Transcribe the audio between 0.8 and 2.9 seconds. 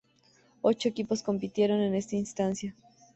equipos compitieron en esta instancia.